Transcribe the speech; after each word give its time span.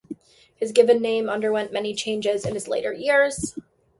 His 0.55 0.71
given 0.71 0.99
name 0.99 1.29
underwent 1.29 1.71
many 1.71 1.93
changes 1.93 2.43
in 2.43 2.55
his 2.55 2.67
later 2.67 2.91
years. 2.91 3.53